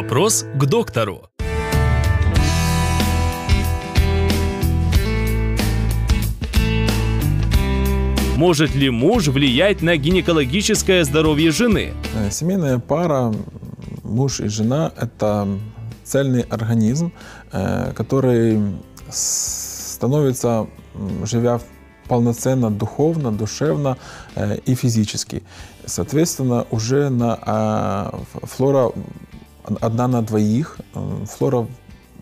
Вопрос 0.00 0.46
к 0.54 0.64
доктору. 0.64 1.22
Может 8.36 8.76
ли 8.76 8.90
муж 8.90 9.26
влиять 9.26 9.82
на 9.82 9.96
гинекологическое 9.96 11.02
здоровье 11.02 11.50
жены? 11.50 11.94
Э, 12.14 12.30
Семейная 12.30 12.78
пара, 12.78 13.34
муж 14.04 14.38
и 14.38 14.46
жена, 14.46 14.92
это 14.96 15.48
цельный 16.04 16.42
организм, 16.42 17.12
э, 17.50 17.92
который 17.96 18.60
становится, 19.10 20.68
живя 21.24 21.58
полноценно 22.06 22.70
духовно, 22.70 23.32
душевно 23.32 23.96
э, 24.36 24.58
и 24.64 24.76
физически. 24.76 25.42
Соответственно, 25.86 26.66
уже 26.70 27.08
на 27.08 27.38
а, 27.40 28.20
флора 28.42 28.92
одна 29.80 30.08
на 30.08 30.22
двоих, 30.22 30.78
флора 31.26 31.66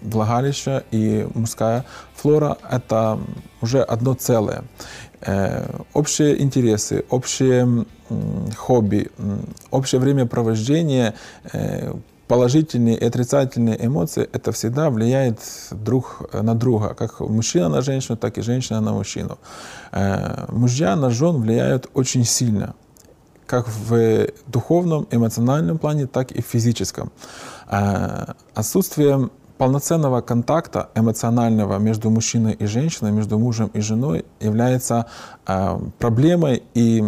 влагалища 0.02 0.84
и 0.90 1.26
мужская 1.34 1.84
флора– 2.14 2.58
это 2.70 3.18
уже 3.60 3.82
одно 3.82 4.14
целое. 4.14 4.64
Общие 5.94 6.42
интересы, 6.42 7.04
общие 7.10 7.86
хобби, 8.56 9.10
общее 9.70 10.00
времяпровождение, 10.00 11.14
положительные 12.28 12.96
и 12.96 13.04
отрицательные 13.04 13.84
эмоции– 13.86 14.28
это 14.32 14.52
всегда 14.52 14.90
влияет 14.90 15.38
друг 15.70 16.22
на 16.32 16.54
друга, 16.54 16.94
как 16.94 17.20
мужчина 17.20 17.68
на 17.68 17.82
женщину, 17.82 18.16
так 18.16 18.38
и 18.38 18.42
женщина 18.42 18.80
на 18.80 18.92
мужчину. 18.92 19.38
Э, 19.92 20.46
Мужья 20.48 20.96
на 20.96 21.10
жен 21.10 21.36
влияют 21.36 21.88
очень 21.94 22.24
сильно 22.24 22.74
как 23.46 23.68
в 23.68 24.28
духовном, 24.46 25.06
эмоциональном 25.10 25.78
плане, 25.78 26.06
так 26.06 26.32
и 26.32 26.42
в 26.42 26.46
физическом. 26.46 27.10
Э, 27.68 28.34
Отсутствие 28.54 29.30
полноценного 29.58 30.20
контакта 30.20 30.90
эмоционального 30.94 31.78
между 31.78 32.10
мужчиной 32.10 32.52
и 32.52 32.66
женщиной, 32.66 33.12
между 33.12 33.38
мужем 33.38 33.70
и 33.74 33.80
женой 33.80 34.24
является 34.40 35.06
э, 35.46 35.78
проблемой 35.98 36.62
и 36.74 37.04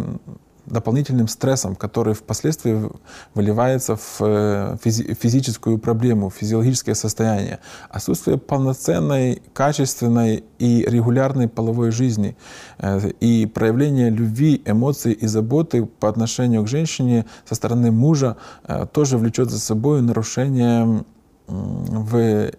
дополнительным 0.71 1.29
стрессом, 1.29 1.75
который 1.75 2.15
впоследствии 2.15 2.91
выливается 3.35 3.97
в 3.97 4.21
э, 4.21 4.77
физи- 4.85 5.15
физическую 5.15 5.79
проблему, 5.79 6.29
в 6.29 6.35
физиологическое 6.35 6.95
состояние. 6.95 7.59
Отсутствие 7.91 8.39
полноценной, 8.39 9.43
качественной 9.53 10.45
и 10.59 10.85
регулярной 10.87 11.49
половой 11.49 11.91
жизни 11.91 12.37
э, 12.79 13.11
и 13.21 13.47
проявление 13.47 14.11
любви, 14.11 14.63
эмоций 14.65 15.13
и 15.13 15.27
заботы 15.27 15.85
по 15.85 16.09
отношению 16.09 16.63
к 16.65 16.69
женщине 16.69 17.25
со 17.45 17.55
стороны 17.55 17.91
мужа 17.91 18.37
э, 18.65 18.87
тоже 18.93 19.19
влечет 19.19 19.51
за 19.51 19.59
собой 19.59 20.03
нарушение 20.03 21.05
в 21.47 22.51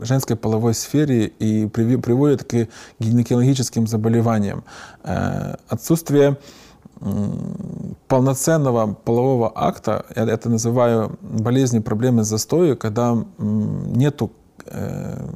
женской 0.00 0.36
половой 0.36 0.74
сфере 0.74 1.26
и 1.26 1.66
приводит 1.66 2.44
к 2.44 2.68
гинекологическим 2.98 3.86
заболеваниям. 3.86 4.64
Отсутствие 5.68 6.38
полноценного 8.08 8.94
полового 8.94 9.52
акта, 9.54 10.04
я 10.16 10.24
это 10.24 10.48
называю 10.48 11.18
болезнью, 11.20 11.82
проблемы 11.82 12.24
застоя, 12.24 12.74
когда 12.74 13.16
нету 13.38 14.30
э, 14.66 15.28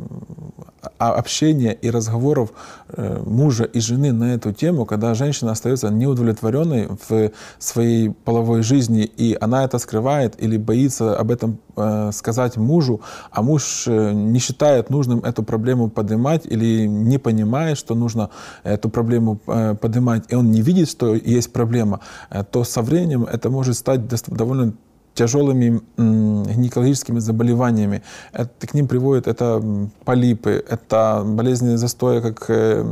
общения 1.11 1.73
и 1.73 1.91
разговоров 1.91 2.53
э, 2.89 3.23
мужа 3.25 3.65
и 3.65 3.81
жены 3.81 4.13
на 4.13 4.35
эту 4.35 4.53
тему, 4.53 4.85
когда 4.87 5.15
женщина 5.15 5.53
остается 5.53 5.89
неудовлетворенной 5.89 6.89
в 7.09 7.31
своей 7.59 8.11
половой 8.11 8.63
жизни, 8.63 9.03
и 9.05 9.37
она 9.41 9.65
это 9.65 9.79
скрывает 9.79 10.43
или 10.43 10.57
боится 10.57 11.17
об 11.17 11.31
этом 11.31 11.59
э, 11.77 12.11
сказать 12.13 12.57
мужу, 12.57 13.01
а 13.31 13.43
муж 13.43 13.85
э, 13.87 14.13
не 14.13 14.39
считает 14.39 14.91
нужным 14.91 15.21
эту 15.21 15.43
проблему 15.43 15.89
поднимать 15.89 16.47
или 16.47 16.87
не 16.87 17.19
понимает, 17.19 17.79
что 17.79 17.95
нужно 17.95 18.31
эту 18.63 18.89
проблему 18.89 19.37
поднимать, 19.37 20.25
и 20.29 20.35
он 20.35 20.51
не 20.51 20.63
видит, 20.63 20.89
что 20.89 21.15
есть 21.15 21.53
проблема, 21.53 22.01
то 22.51 22.65
со 22.65 22.83
временем 22.83 23.25
это 23.25 23.51
может 23.51 23.77
стать 23.77 24.03
довольно 24.29 24.75
тяжелыми 25.15 25.81
гинекологическими 25.97 27.19
заболеваниями. 27.19 28.03
Это, 28.33 28.67
к 28.67 28.75
ним 28.75 28.89
приводят 28.89 29.27
это 29.27 29.63
полипы, 30.05 30.65
это 30.69 31.23
болезни 31.25 31.77
застоя, 31.77 32.21
как 32.21 32.47
э, 32.49 32.83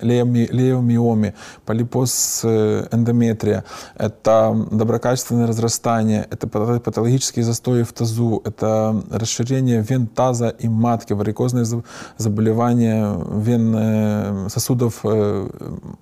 леоми- 0.00 0.48
леомиоми, 0.50 1.34
полипоз 1.64 2.40
э, 2.44 2.86
эндометрия, 2.90 3.64
это 3.96 4.66
доброкачественное 4.70 5.46
разрастание, 5.46 6.26
это 6.30 6.46
пато- 6.46 6.80
патологические 6.80 7.44
застои 7.44 7.82
в 7.82 7.92
тазу, 7.92 8.42
это 8.44 9.02
расширение 9.10 9.82
вен 9.82 10.06
таза 10.06 10.48
и 10.48 10.68
матки, 10.68 11.12
варикозные 11.12 11.64
за- 11.64 11.84
заболевания 12.16 13.14
вен 13.32 13.74
э, 13.76 14.48
сосудов 14.48 15.04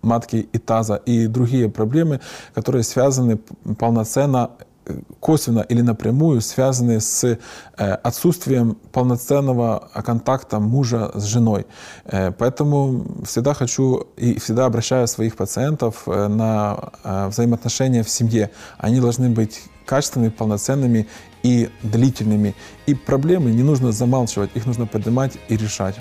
матки 0.03 0.49
и 0.53 0.59
таза 0.59 0.97
и 0.97 1.27
другие 1.27 1.69
проблемы, 1.69 2.21
которые 2.55 2.83
связаны 2.83 3.39
полноценно 3.79 4.51
косвенно 5.21 5.61
или 5.61 5.83
напрямую 5.83 6.41
связаны 6.41 7.01
с 7.01 7.25
э, 7.25 7.39
отсутствием 7.77 8.77
полноценного 8.93 9.91
контакта 10.05 10.61
мужа 10.61 11.11
с 11.15 11.25
женой. 11.25 11.67
Э, 12.05 12.33
Поэтому 12.33 13.05
всегда 13.25 13.55
хочу 13.55 14.07
и 14.17 14.39
всегда 14.39 14.67
обращаю 14.67 15.07
своих 15.09 15.37
пациентов 15.37 16.03
э, 16.07 16.29
на 16.29 16.93
взаимоотношения 17.29 18.03
в 18.03 18.11
семье. 18.11 18.51
Они 18.79 19.01
должны 19.01 19.31
быть 19.31 19.63
качественными, 19.85 20.31
полноценными 20.31 21.07
и 21.43 21.71
длительными. 21.83 22.55
И 22.87 22.95
проблемы 22.95 23.53
не 23.53 23.63
нужно 23.63 23.93
замалчивать, 23.93 24.51
их 24.55 24.67
нужно 24.67 24.87
поднимать 24.87 25.39
и 25.49 25.57
решать. 25.57 25.97